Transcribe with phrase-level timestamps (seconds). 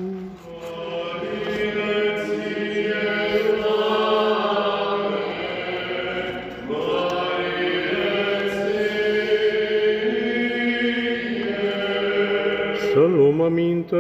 [12.93, 13.95] Să luăm aminte.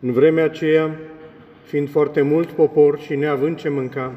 [0.00, 0.90] În vremea aceea,
[1.64, 4.14] fiind foarte mult popor și neavând ce mânca,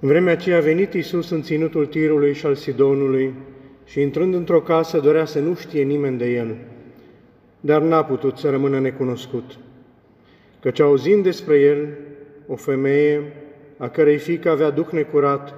[0.00, 3.34] în vremea aceea a venit Iisus în ținutul Tirului și al Sidonului
[3.84, 6.56] și intrând într-o casă dorea să nu știe nimeni de el,
[7.60, 9.58] dar n-a putut să rămână necunoscut.
[10.60, 11.88] Căci auzind despre el,
[12.46, 13.32] o femeie,
[13.76, 15.54] a cărei fică avea duc necurat,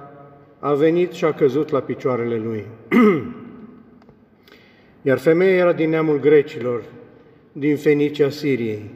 [0.59, 2.65] a venit și a căzut la picioarele lui.
[5.01, 6.81] Iar femeia era din neamul grecilor,
[7.51, 8.89] din Fenicia Siriei.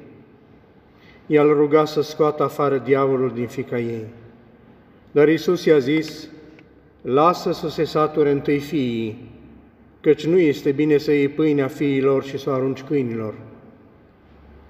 [1.28, 4.06] Ea îl ruga să scoată afară diavolul din fica ei.
[5.14, 6.30] Dar Isus i-a zis,
[7.02, 9.32] lasă să se sature întâi fiii,
[10.02, 13.34] căci nu este bine să iei pâinea fiilor și să o arunci câinilor.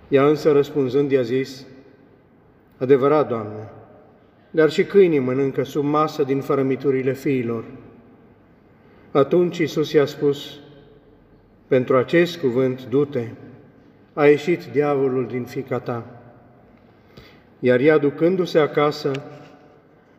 [0.07, 1.65] Ea însă răspunzând i-a zis,
[2.77, 3.69] adevărat, Doamne,
[4.51, 7.63] dar și câinii mănâncă sub masă din fărămiturile fiilor.
[9.11, 10.59] Atunci Isus i-a spus,
[11.67, 13.27] pentru acest cuvânt, du-te,
[14.13, 16.21] a ieșit diavolul din fica ta.
[17.59, 19.11] Iar ea, ducându-se acasă,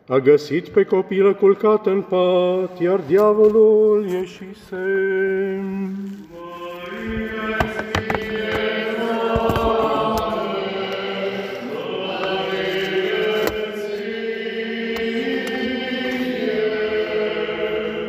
[0.07, 4.75] a găsit pe copilă culcată în pat, iar diavolul ieșise.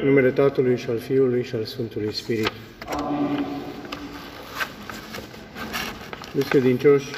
[0.00, 2.52] În numele Tatălui și al Fiului și al Sfântului Spirit.
[2.86, 3.46] Amin.
[6.34, 7.10] Deci, credincioși,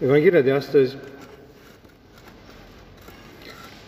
[0.00, 0.96] Evanghelia de astăzi,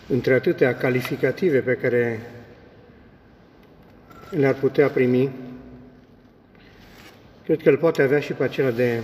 [0.07, 2.31] între atâtea calificative pe care
[4.29, 5.31] le-ar putea primi,
[7.43, 9.01] cred că el poate avea și pe acela de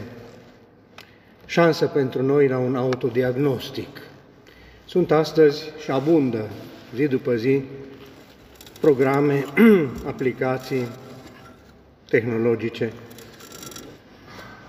[1.45, 4.01] șansă pentru noi la un autodiagnostic.
[4.85, 6.49] Sunt astăzi și abundă,
[6.95, 7.61] zi după zi,
[8.79, 9.45] programe,
[10.05, 10.87] aplicații
[12.09, 12.91] tehnologice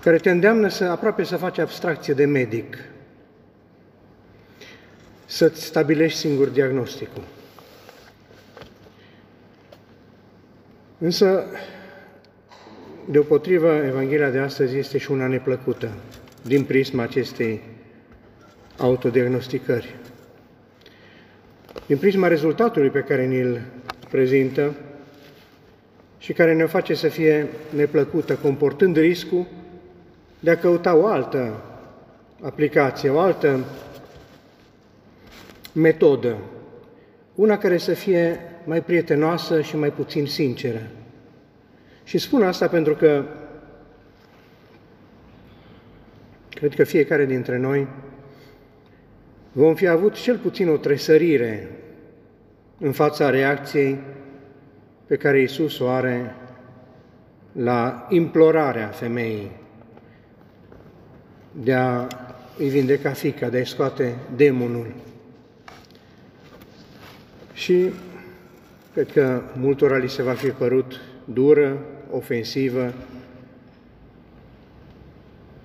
[0.05, 2.77] care te îndeamnă să aproape să faci abstracție de medic,
[5.25, 7.23] să-ți stabilești singur diagnosticul.
[10.97, 11.45] Însă,
[13.09, 15.91] deopotrivă, Evanghelia de astăzi este și una neplăcută
[16.41, 17.61] din prisma acestei
[18.77, 19.95] autodiagnosticări.
[21.87, 23.61] Din prisma rezultatului pe care ni-l
[24.09, 24.75] prezintă
[26.17, 29.45] și care ne face să fie neplăcută, comportând riscul
[30.45, 31.61] de a căuta o altă
[32.41, 33.59] aplicație, o altă
[35.71, 36.37] metodă,
[37.35, 40.81] una care să fie mai prietenoasă și mai puțin sinceră.
[42.03, 43.23] Și spun asta pentru că
[46.49, 47.87] cred că fiecare dintre noi
[49.51, 51.69] vom fi avut cel puțin o tresărire
[52.79, 53.99] în fața reacției
[55.05, 56.35] pe care Iisus o are
[57.51, 59.63] la implorarea femeii
[61.63, 62.07] de a
[62.57, 64.93] îi vindeca fica, de a-i scoate demonul.
[67.53, 67.89] Și
[68.93, 71.77] cred că multora li se va fi părut dură,
[72.11, 72.93] ofensivă,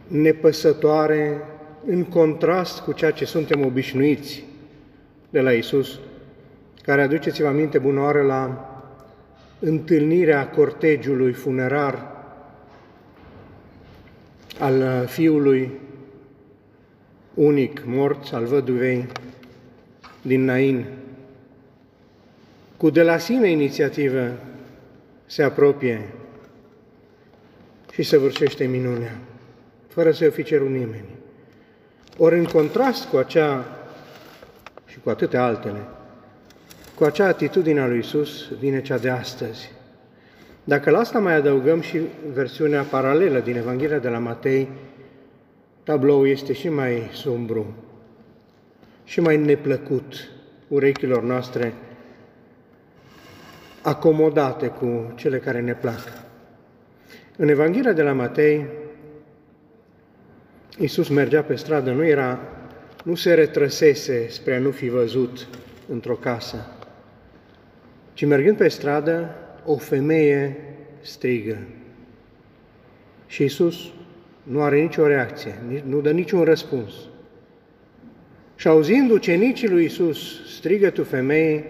[0.06, 1.42] nepăsătoare,
[1.86, 4.44] în contrast cu ceea ce suntem obișnuiți
[5.30, 5.98] de la Isus,
[6.82, 8.64] care aduceți-vă aminte bună oară la
[9.58, 12.09] întâlnirea cortegiului funerar
[14.60, 15.70] al fiului
[17.34, 19.06] unic mort, al văduvei
[20.22, 20.84] din Nain.
[22.76, 24.30] Cu de la sine inițiativă
[25.26, 26.08] se apropie
[27.92, 29.18] și săvârșește minunea,
[29.88, 31.08] fără să-i fi cerut nimeni.
[32.18, 33.64] Ori în contrast cu acea
[34.86, 35.80] și cu atâtea altele,
[36.94, 39.70] cu acea atitudine a lui Isus vine cea de astăzi,
[40.70, 42.00] dacă la asta mai adăugăm și
[42.32, 44.68] versiunea paralelă din Evanghelia de la Matei,
[45.82, 47.74] tabloul este și mai sumbru
[49.04, 50.30] și mai neplăcut
[50.68, 51.72] urechilor noastre,
[53.82, 56.02] acomodate cu cele care ne plac.
[57.36, 58.66] În Evanghelia de la Matei,
[60.78, 62.38] Iisus mergea pe stradă, nu era,
[63.04, 65.46] nu se retrăsese spre a nu fi văzut
[65.88, 66.66] într-o casă,
[68.12, 69.34] ci mergând pe stradă,
[69.64, 70.56] o femeie
[71.00, 71.58] strigă.
[73.26, 73.76] Și Iisus
[74.42, 75.54] nu are nicio reacție,
[75.84, 76.92] nu dă niciun răspuns.
[78.56, 80.18] Și auzind ucenicii lui Isus
[80.56, 81.64] strigătul femeii,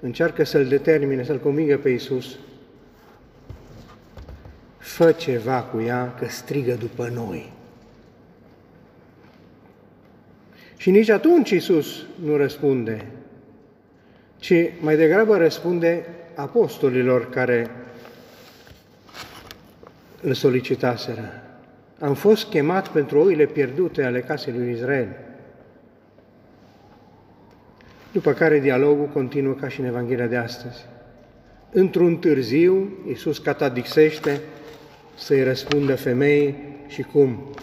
[0.00, 2.38] încearcă să-l determine, să-l convingă pe Isus.
[4.78, 7.52] Fă ceva cu ea, că strigă după noi.
[10.76, 13.06] Și nici atunci Isus nu răspunde,
[14.44, 17.70] ci mai degrabă răspunde apostolilor care
[20.22, 21.42] îl solicitaseră.
[21.98, 25.08] Am fost chemat pentru oile pierdute ale casei lui Israel.
[28.12, 30.84] După care dialogul continuă ca și în Evanghelia de astăzi.
[31.70, 34.40] Într-un târziu, Iisus catadixește
[35.14, 36.56] să-i răspundă femeii
[36.86, 37.54] și cum.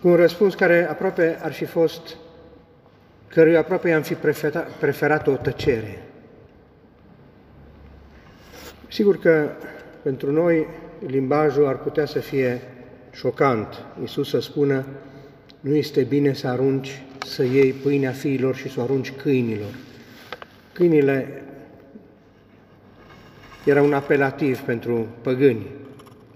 [0.00, 2.16] Cu un răspuns care aproape ar fi fost,
[3.36, 6.02] căruia aproape i-am fi preferat, preferat o tăcere.
[8.88, 9.50] Sigur că
[10.02, 10.66] pentru noi
[11.06, 12.60] limbajul ar putea să fie
[13.12, 13.84] șocant.
[14.00, 14.86] Iisus să spună,
[15.60, 19.74] nu este bine să arunci, să iei pâinea fiilor și să o arunci câinilor.
[20.72, 21.42] Câinile
[23.64, 25.66] era un apelativ pentru păgâni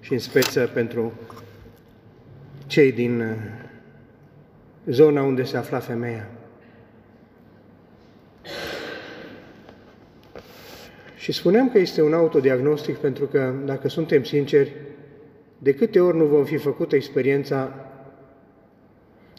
[0.00, 1.12] și în speță pentru
[2.66, 3.36] cei din uh,
[4.86, 6.28] zona unde se afla femeia.
[11.20, 14.72] Și spuneam că este un autodiagnostic pentru că, dacă suntem sinceri,
[15.58, 17.74] de câte ori nu vom fi făcut experiența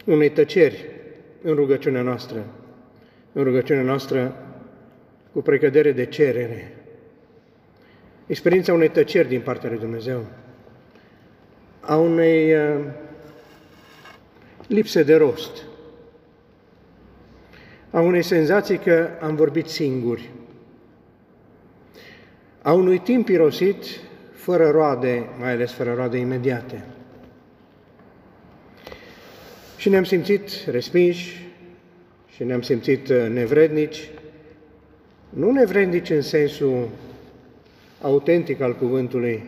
[0.05, 0.85] unei tăceri
[1.41, 2.45] în rugăciunea noastră,
[3.31, 4.35] în rugăciunea noastră
[5.33, 6.75] cu precădere de cerere,
[8.27, 10.25] experiența unei tăceri din partea lui Dumnezeu,
[11.79, 12.85] a unei uh,
[14.67, 15.63] lipse de rost,
[17.91, 20.29] a unei senzații că am vorbit singuri,
[22.61, 23.83] a unui timp irosit
[24.33, 26.83] fără roade, mai ales fără roade imediate.
[29.77, 31.47] Și ne-am simțit respinși
[32.35, 34.09] și ne-am simțit uh, nevrednici,
[35.29, 36.87] nu nevrednici în sensul
[38.01, 39.43] autentic al cuvântului,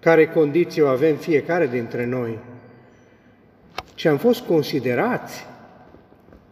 [0.00, 2.38] care condiții o avem fiecare dintre noi,
[3.94, 5.46] ci am fost considerați,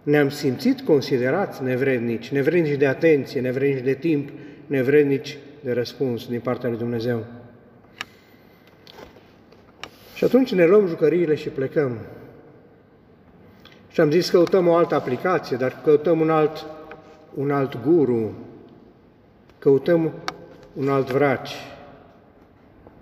[0.03, 4.31] ne-am simțit considerați nevrednici, nevrednici de atenție, nevrednici de timp,
[4.67, 7.25] nevrednici de răspuns din partea lui Dumnezeu.
[10.15, 11.99] Și atunci ne luăm jucăriile și plecăm.
[13.89, 16.67] Și am zis, căutăm o altă aplicație, dar căutăm un alt,
[17.35, 18.33] un alt guru,
[19.59, 20.13] căutăm
[20.73, 21.55] un alt vraci,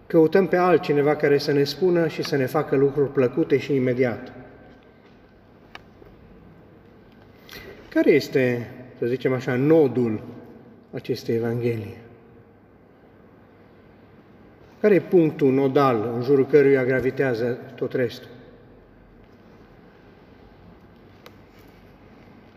[0.06, 4.32] căutăm pe altcineva care să ne spună și să ne facă lucruri plăcute și imediat.
[7.88, 10.23] Care este, să zicem așa, nodul
[10.93, 11.97] acestei Evanghelii?
[14.81, 18.29] Care e punctul nodal în jurul căruia gravitează tot restul?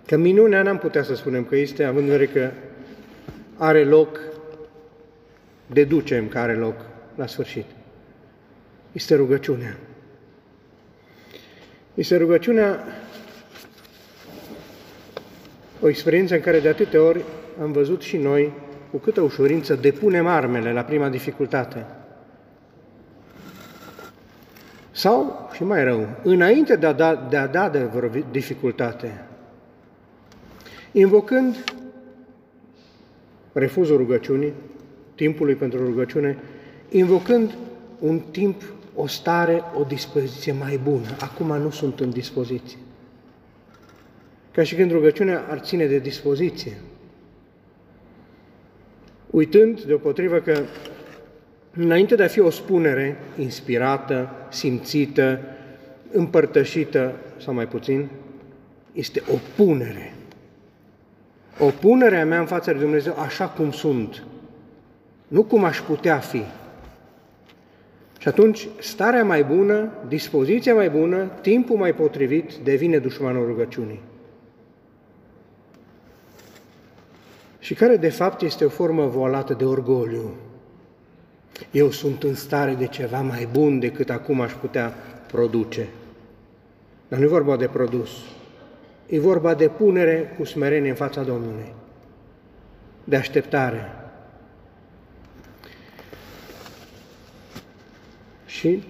[0.06, 2.52] Că minunea n-am putea să spunem că este, având în vedere că
[3.58, 4.20] are loc,
[5.68, 6.76] deducem că are loc
[7.16, 7.66] la sfârșit.
[8.92, 9.78] Este rugăciunea.
[11.94, 12.84] Este rugăciunea
[15.82, 17.24] o experiență în care de atâtea ori
[17.62, 18.52] am văzut și noi
[18.92, 21.86] cu câtă ușurință depunem armele la prima dificultate.
[24.92, 29.26] Sau, și mai rău, înainte de a da de, a da de vreo dificultate,
[30.92, 31.64] invocând
[33.54, 34.54] refuzul rugăciunii,
[35.16, 36.38] timpului pentru rugăciune,
[36.90, 37.56] invocând
[38.00, 38.62] un timp,
[38.96, 41.08] o stare, o dispoziție mai bună.
[41.20, 42.78] Acum nu sunt în dispoziție.
[44.52, 46.78] Ca și când rugăciunea ar ține de dispoziție.
[49.36, 50.60] Uitând, deopotrivă, că
[51.78, 55.40] înainte de a fi o spunere inspirată, simțită,
[56.12, 58.08] împărtășită sau mai puțin,
[58.94, 60.14] este o punere.
[61.60, 64.24] O punere a mea în fața lui Dumnezeu așa cum sunt,
[65.28, 66.44] nu cum aș putea fi.
[68.20, 74.02] Și atunci starea mai bună, dispoziția mai bună, timpul mai potrivit devine dușmanul rugăciunii.
[77.66, 80.36] Și care de fapt este o formă voalată de orgoliu.
[81.72, 84.94] Eu sunt în stare de ceva mai bun decât acum aș putea
[85.32, 85.88] produce.
[87.08, 88.10] Dar nu e vorba de produs,
[89.08, 91.74] e vorba de punere cu smerenie în fața Domnului,
[93.04, 93.92] de așteptare.
[98.46, 98.84] Și,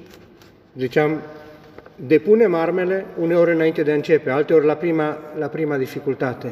[0.78, 1.22] ziceam,
[1.96, 6.50] depunem armele uneori înainte de a începe, alteori la prima, la prima dificultate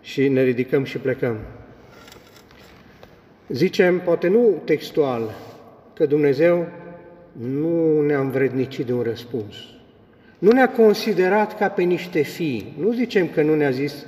[0.00, 1.36] și ne ridicăm și plecăm.
[3.48, 5.34] Zicem, poate nu textual,
[5.94, 6.68] că Dumnezeu
[7.32, 9.54] nu ne-a învrednicit de un răspuns.
[10.38, 12.74] Nu ne-a considerat ca pe niște fii.
[12.78, 14.06] Nu zicem că nu ne-a zis,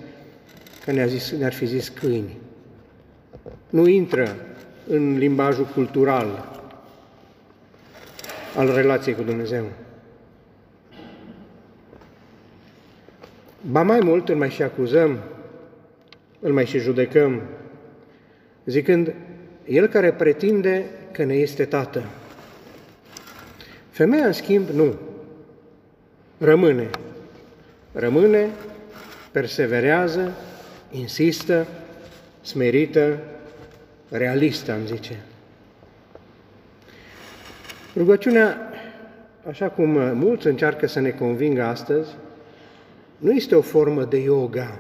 [0.84, 2.38] că ne-a zis, ne-ar fi zis câini.
[3.70, 4.36] Nu intră
[4.88, 6.60] în limbajul cultural
[8.56, 9.64] al relației cu Dumnezeu.
[13.70, 15.18] Ba mai mult, îl mai și acuzăm,
[16.42, 17.42] îl mai și judecăm,
[18.64, 19.14] zicând,
[19.66, 22.02] el care pretinde că ne este tată.
[23.90, 24.94] Femeia, în schimb, nu.
[26.38, 26.90] Rămâne.
[27.92, 28.48] Rămâne,
[29.30, 30.32] perseverează,
[30.90, 31.66] insistă,
[32.40, 33.18] smerită,
[34.08, 35.20] realistă, am zice.
[37.96, 38.72] Rugăciunea,
[39.48, 42.10] așa cum mulți încearcă să ne convingă astăzi,
[43.18, 44.78] nu este o formă de yoga,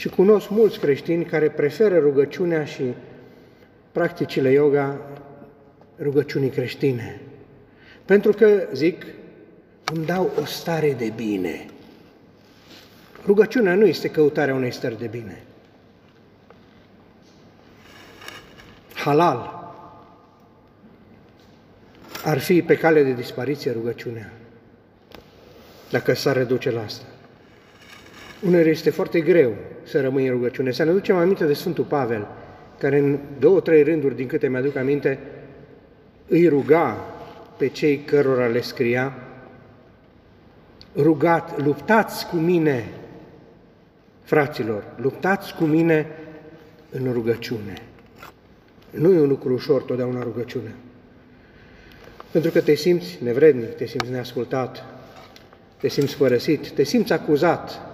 [0.00, 2.82] ci cunosc mulți creștini care preferă rugăciunea și
[3.92, 5.00] practicile yoga
[6.02, 7.20] rugăciunii creștine.
[8.04, 9.06] Pentru că, zic,
[9.94, 11.66] îmi dau o stare de bine.
[13.26, 15.42] Rugăciunea nu este căutarea unei stări de bine.
[18.94, 19.72] Halal
[22.24, 24.32] ar fi pe cale de dispariție rugăciunea,
[25.90, 27.04] dacă s-ar reduce la asta.
[28.42, 29.54] Uneori este foarte greu
[29.90, 30.70] să rămâi în rugăciune.
[30.70, 32.26] Să ne ducem aminte de Sfântul Pavel,
[32.78, 35.18] care în două, trei rânduri, din câte mi-aduc aminte,
[36.28, 37.04] îi ruga
[37.56, 39.14] pe cei cărora le scria,
[40.96, 42.88] rugat, luptați cu mine,
[44.22, 46.06] fraților, luptați cu mine
[46.90, 47.82] în rugăciune.
[48.90, 50.74] Nu e un lucru ușor totdeauna rugăciune.
[52.30, 54.84] Pentru că te simți nevrednic, te simți neascultat,
[55.76, 57.89] te simți părăsit, te simți acuzat.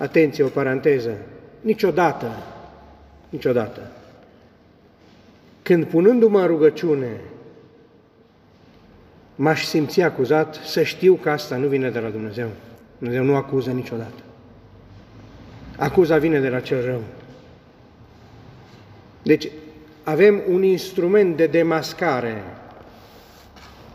[0.00, 1.16] Atenție, o paranteză,
[1.60, 2.42] niciodată,
[3.28, 3.80] niciodată.
[5.62, 7.20] Când punându-mă în rugăciune,
[9.34, 12.48] m-aș simți acuzat, să știu că asta nu vine de la Dumnezeu.
[12.98, 14.22] Dumnezeu nu acuză niciodată.
[15.76, 17.02] Acuza vine de la cel rău.
[19.22, 19.48] Deci
[20.02, 22.44] avem un instrument de demascare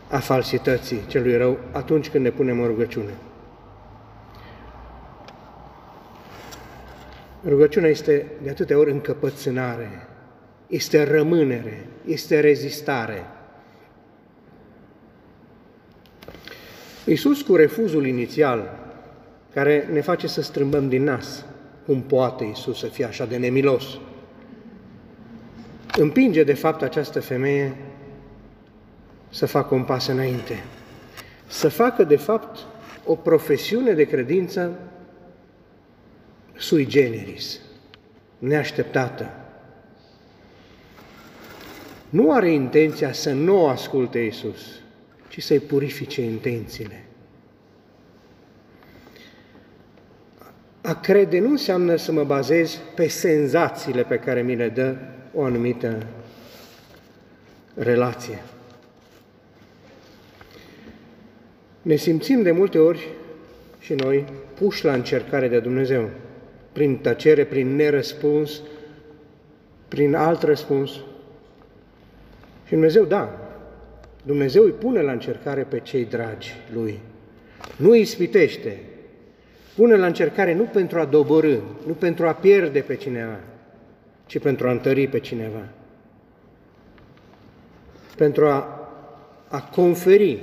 [0.08, 3.12] a falsității celui rău atunci când ne punem în rugăciune.
[7.44, 10.06] Rugăciunea este de atâtea ori încăpățânare,
[10.66, 13.26] este rămânere, este rezistare.
[17.04, 18.78] Iisus cu refuzul inițial,
[19.54, 21.44] care ne face să strâmbăm din nas,
[21.86, 23.98] cum poate Iisus să fie așa de nemilos,
[25.98, 27.76] împinge de fapt această femeie
[29.28, 30.64] să facă un pas înainte,
[31.46, 32.58] să facă de fapt
[33.04, 34.78] o profesiune de credință
[36.56, 37.60] sui generis,
[38.38, 39.30] neașteptată.
[42.08, 44.80] Nu are intenția să nu asculte Iisus,
[45.28, 47.04] ci să-i purifice intențiile.
[50.80, 54.96] A crede nu înseamnă să mă bazez pe senzațiile pe care mi le dă
[55.34, 56.06] o anumită
[57.74, 58.42] relație.
[61.82, 63.08] Ne simțim de multe ori
[63.78, 66.10] și noi puși la încercare de Dumnezeu,
[66.76, 68.62] prin tăcere, prin nerăspuns,
[69.88, 70.90] prin alt răspuns.
[72.64, 73.50] Și Dumnezeu, da,
[74.22, 76.98] Dumnezeu îi pune la încercare pe cei dragi Lui.
[77.76, 78.78] Nu îi ispitește,
[79.74, 81.56] pune la încercare nu pentru a doborâ,
[81.86, 83.40] nu pentru a pierde pe cineva,
[84.26, 85.68] ci pentru a întări pe cineva.
[88.16, 88.88] Pentru a,
[89.48, 90.42] a conferi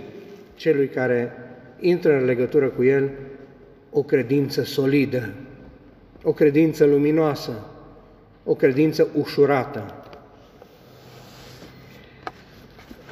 [0.55, 1.31] celui care
[1.79, 3.09] intră în legătură cu el
[3.91, 5.29] o credință solidă,
[6.23, 7.65] o credință luminoasă,
[8.43, 9.93] o credință ușurată.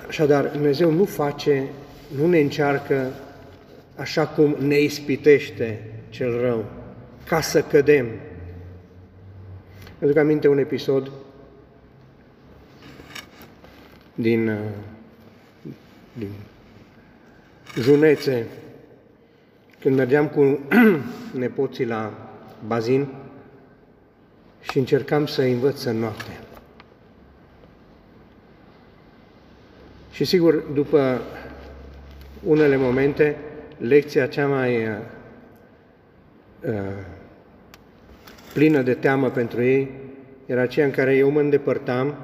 [0.08, 1.68] Așadar, Dumnezeu nu face,
[2.16, 3.12] nu ne încearcă
[3.96, 6.66] așa cum ne ispitește cel rău,
[7.26, 8.08] ca să cădem.
[10.04, 11.12] Aduc aminte un episod
[14.14, 14.58] din, uh,
[16.14, 16.30] din
[17.80, 18.46] junețe,
[19.80, 20.60] când mergeam cu
[21.40, 22.31] nepoții la
[22.68, 23.08] bazin
[24.62, 26.40] și încercam să învăț în noapte.
[30.12, 31.22] Și sigur, după
[32.44, 33.38] unele momente,
[33.78, 34.94] lecția cea mai uh,
[36.68, 36.74] uh,
[38.54, 39.92] plină de teamă pentru ei
[40.46, 42.16] era aceea în care eu mă îndepărtam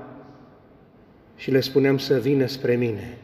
[1.35, 3.17] și le spuneam să vină spre mine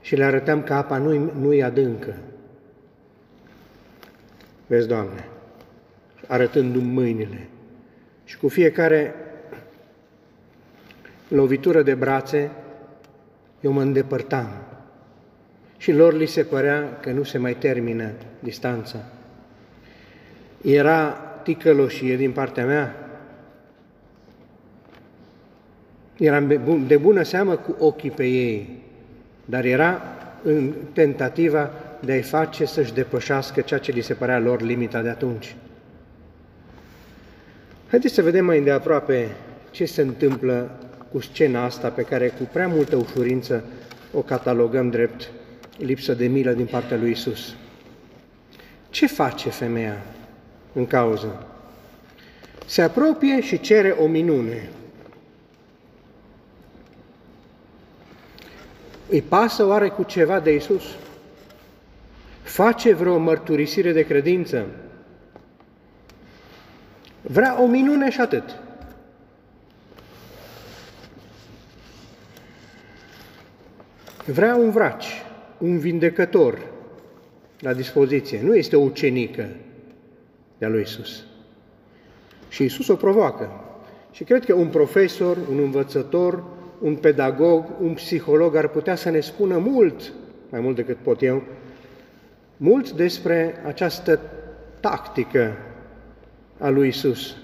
[0.00, 2.14] și le arătam că apa nu-i, nu adâncă.
[4.68, 5.28] Vezi, Doamne,
[6.26, 7.48] arătându-mi mâinile.
[8.24, 9.14] Și cu fiecare
[11.28, 12.50] lovitură de brațe,
[13.60, 14.48] eu mă îndepărtam.
[15.76, 18.98] Și lor li se părea că nu se mai termină distanța.
[20.62, 21.10] Era
[21.42, 22.94] ticăloșie din partea mea.
[26.16, 26.46] Eram
[26.86, 28.82] de bună seamă cu ochii pe ei,
[29.44, 30.02] dar era
[30.42, 35.08] în tentativa de a-i face să-și depășească ceea ce li se părea lor limita de
[35.08, 35.56] atunci.
[37.88, 39.28] Haideți să vedem mai îndeaproape
[39.70, 40.70] ce se întâmplă
[41.12, 43.64] cu scena asta pe care cu prea multă ușurință
[44.12, 45.30] o catalogăm drept
[45.76, 47.54] lipsă de milă din partea lui Isus.
[48.90, 50.02] Ce face femeia
[50.72, 51.46] în cauză?
[52.66, 54.68] Se apropie și cere o minune.
[59.08, 60.84] Îi pasă oare cu ceva de Isus?
[62.48, 64.66] Face vreo mărturisire de credință?
[67.20, 68.58] Vrea o minune și atât.
[74.26, 75.22] Vrea un vraci,
[75.58, 76.58] un vindecător
[77.60, 78.40] la dispoziție.
[78.42, 79.48] Nu este o ucenică
[80.58, 81.24] de-a lui Isus.
[82.48, 83.50] Și Isus o provoacă.
[84.10, 86.44] Și cred că un profesor, un învățător,
[86.80, 90.12] un pedagog, un psiholog ar putea să ne spună mult,
[90.50, 91.42] mai mult decât pot eu,
[92.58, 94.20] mult despre această
[94.80, 95.56] tactică
[96.58, 97.36] a lui Isus,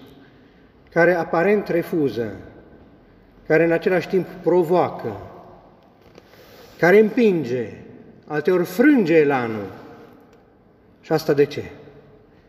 [0.92, 2.32] care aparent refuză,
[3.46, 5.16] care în același timp provoacă,
[6.78, 7.68] care împinge,
[8.26, 9.72] alteori frânge elanul.
[11.00, 11.62] Și asta de ce?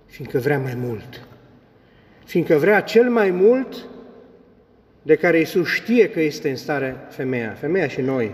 [0.06, 1.28] Fiindcă vrea mai mult.
[2.26, 3.86] Fiindcă vrea cel mai mult
[5.02, 8.32] de care Iisus știe că este în stare femeia, femeia și noi.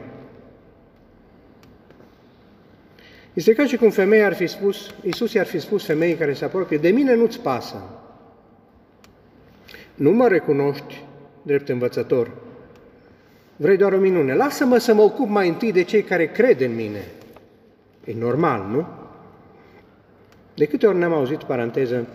[3.34, 6.46] Este ca și cum femeia ar fi spus, Iisus i-ar fi spus femeii care se
[6.46, 7.84] apropie, de mine nu-ți pasă.
[9.96, 11.04] Nu mă recunoști
[11.42, 12.32] drept învățător.
[13.56, 14.34] Vrei doar o minune.
[14.34, 17.06] Lasă-mă să mă ocup mai întâi de cei care cred în mine.
[18.06, 18.88] E normal, nu?
[20.54, 22.08] De câte ori ne-am auzit, paranteză,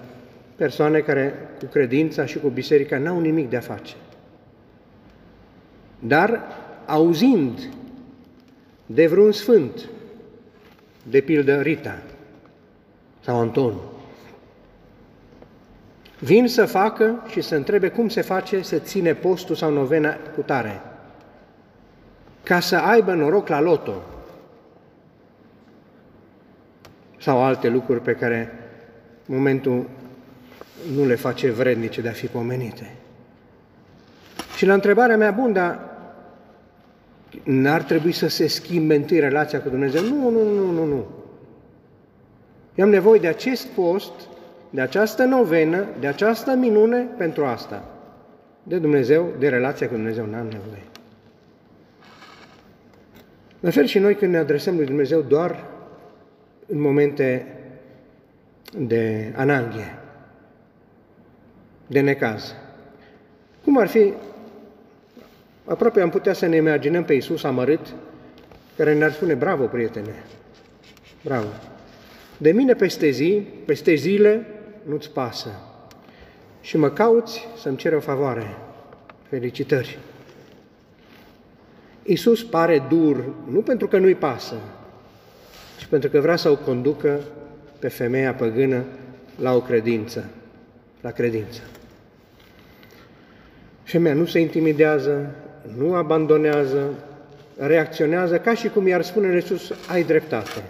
[0.56, 3.94] persoane care cu credința și cu biserica n-au nimic de a face.
[5.98, 6.42] Dar
[6.86, 7.68] auzind
[8.86, 9.88] de vreun sfânt,
[11.10, 11.98] de pildă Rita
[13.20, 13.74] sau Anton,
[16.18, 20.40] vin să facă și să întrebe cum se face să ține postul sau novena cu
[20.40, 20.80] tare,
[22.42, 24.02] ca să aibă noroc la loto
[27.18, 28.52] sau alte lucruri pe care
[29.26, 29.88] momentul
[30.94, 32.94] nu le face vrednice de a fi pomenite.
[34.56, 35.78] Și la întrebarea mea, bun, dar
[37.44, 40.02] n-ar trebui să se schimbe întâi relația cu Dumnezeu?
[40.02, 41.06] Nu, nu, nu, nu, nu.
[42.74, 44.12] Eu am nevoie de acest post,
[44.70, 47.84] de această novenă, de această minune pentru asta.
[48.62, 50.82] De Dumnezeu, de relația cu Dumnezeu, n-am nevoie.
[53.60, 55.64] La fel și noi când ne adresăm lui Dumnezeu doar
[56.66, 57.46] în momente
[58.78, 59.98] de ananghie,
[61.86, 62.54] de necaz.
[63.64, 64.12] Cum ar fi
[65.66, 67.94] Aproape am putea să ne imaginăm pe Iisus amărât,
[68.76, 70.24] care ne-ar spune, bravo, prietene,
[71.24, 71.48] bravo.
[72.36, 74.46] De mine peste zi, peste zile,
[74.82, 75.48] nu-ți pasă.
[76.60, 78.56] Și mă cauți să-mi cere o favoare.
[79.28, 79.98] Felicitări!
[82.02, 84.54] Iisus pare dur, nu pentru că nu-i pasă,
[85.78, 87.20] ci pentru că vrea să o conducă
[87.78, 88.84] pe femeia păgână
[89.40, 90.24] la o credință,
[91.00, 91.60] la credință.
[93.82, 95.34] Femeia nu se intimidează,
[95.78, 96.94] nu abandonează,
[97.56, 100.62] reacționează ca și cum i-ar spune Iisus, ai dreptate,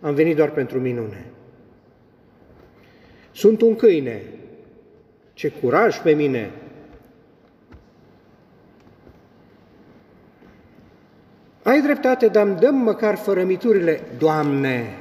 [0.00, 1.26] am venit doar pentru minune.
[3.32, 4.22] Sunt un câine,
[5.32, 6.50] ce curaj pe mine!
[11.62, 14.96] Ai dreptate, dar îmi dăm măcar fărămiturile, Doamne,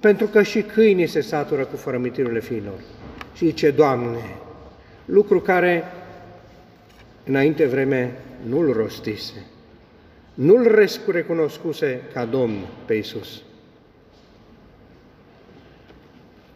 [0.00, 2.80] pentru că și câinii se satură cu fărămiturile fiilor.
[3.34, 4.36] Și zice, Doamne,
[5.04, 5.84] lucru care
[7.24, 9.46] înainte vreme nu-l rostise,
[10.34, 13.42] nu-l recunoscuse ca Domn pe Iisus.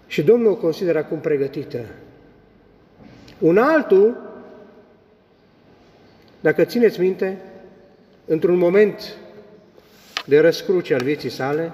[0.07, 1.85] Și Domnul o consideră acum pregătită.
[3.39, 4.17] Un altul,
[6.41, 7.39] dacă țineți minte,
[8.27, 9.17] într-un moment
[10.27, 11.73] de răscruce al vieții sale,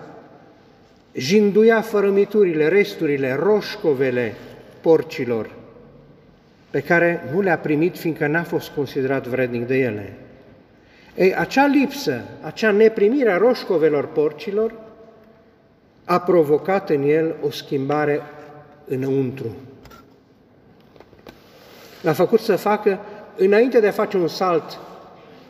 [1.15, 4.35] jinduia fărămiturile, resturile, roșcovele
[4.81, 5.60] porcilor
[6.71, 10.13] pe care nu le-a primit fiindcă n-a fost considerat vrednic de ele.
[11.17, 14.73] Ei, acea lipsă, acea neprimire a roșcovelor porcilor
[16.05, 18.21] a provocat în el o schimbare
[18.85, 19.57] înăuntru.
[22.03, 23.01] L-a făcut să facă,
[23.37, 24.79] înainte de a face un salt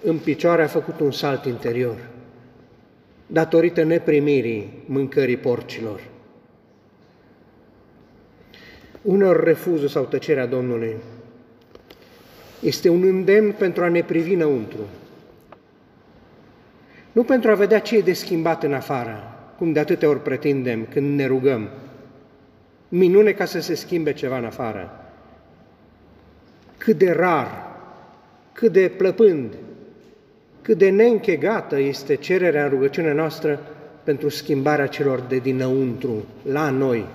[0.03, 1.97] în picioare, a făcut un salt interior.
[3.27, 6.01] datorită neprimirii mâncării porcilor.
[9.03, 10.97] Unor refuzul sau tăcerea Domnului
[12.61, 14.81] este un îndemn pentru a ne privi înăuntru,
[17.13, 19.23] nu pentru a vedea ce e de schimbat în afară,
[19.59, 21.69] cum de atâtea ori pretindem când ne rugăm.
[22.89, 24.91] Minune ca să se schimbe ceva în afară.
[26.77, 27.49] Cât de rar,
[28.53, 29.55] cât de plăpând,
[30.63, 33.61] cât de neînchegată este cererea în rugăciunea noastră
[34.05, 37.07] pentru schimbarea celor de dinăuntru, la noi.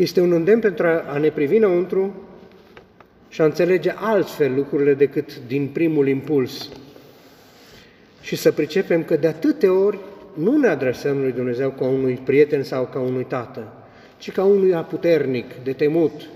[0.00, 2.14] Este un îndemn pentru a ne privi înăuntru
[3.28, 6.68] și a înțelege altfel lucrurile decât din primul impuls
[8.20, 9.98] și să pricepem că de atâtea ori
[10.34, 13.72] nu ne adresăm lui Dumnezeu ca unui prieten sau ca unui tată,
[14.18, 16.28] ci ca unui aputernic, de temut,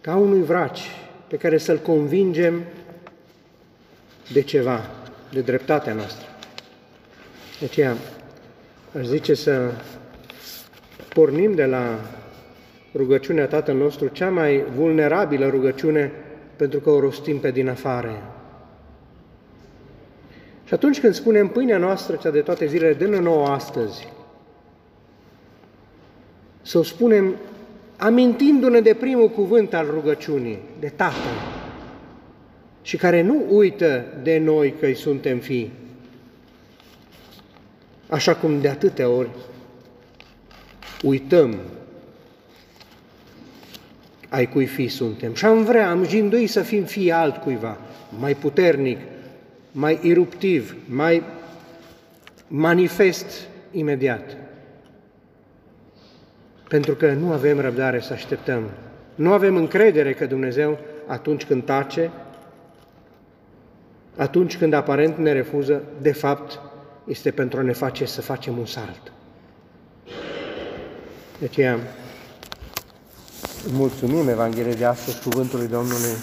[0.00, 0.90] ca unui vraci
[1.28, 2.62] pe care să-l convingem
[4.32, 4.80] de ceva,
[5.32, 6.26] de dreptatea noastră.
[7.58, 7.96] De aceea,
[8.98, 9.70] aș zice să
[11.08, 11.98] pornim de la
[12.94, 16.12] rugăciunea Tatăl nostru, cea mai vulnerabilă rugăciune,
[16.56, 18.22] pentru că o rostim pe din afară.
[20.64, 24.08] Și atunci când spunem pâinea noastră, cea de toate zilele, dă nouă astăzi,
[26.62, 27.34] să o spunem
[27.96, 31.36] amintindu-ne de primul cuvânt al rugăciunii, de Tatăl,
[32.82, 35.72] și care nu uită de noi că îi suntem fii,
[38.08, 39.28] așa cum de atâtea ori
[41.02, 41.56] uităm
[44.32, 45.34] ai cui fi suntem.
[45.34, 47.78] Și am vrea, am jindui să fim fii altcuiva,
[48.18, 48.98] mai puternic,
[49.72, 51.22] mai eruptiv, mai
[52.48, 53.26] manifest
[53.70, 54.36] imediat.
[56.68, 58.62] Pentru că nu avem răbdare să așteptăm.
[59.14, 62.10] Nu avem încredere că Dumnezeu, atunci când tace,
[64.16, 66.60] atunci când aparent ne refuză, de fapt,
[67.06, 69.12] este pentru a ne face să facem un salt.
[71.38, 71.78] De aceea,
[73.70, 76.16] mulțumim Evangheliei de astăzi, Cuvântului Domnului,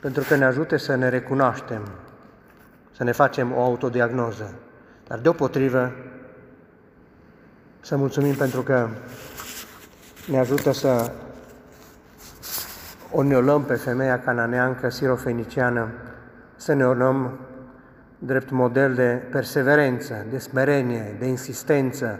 [0.00, 1.82] pentru că ne ajută să ne recunoaștem
[2.98, 4.54] să ne facem o autodiagnoză,
[5.06, 5.92] dar deopotrivă
[7.80, 8.88] să mulțumim pentru că
[10.30, 11.12] ne ajută să
[13.10, 15.88] o neolăm pe femeia cananeancă, sirofeniciană,
[16.56, 17.38] să ne orăm
[18.18, 22.18] drept model de perseverență, de smerenie, de insistență,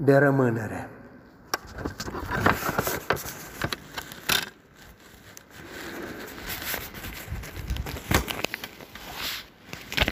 [0.00, 0.88] de rămânere.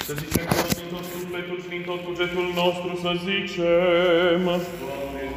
[0.06, 0.46] Să zicem
[0.90, 5.31] tot sufletul din tot cugetul nostru să zicem, Doamne,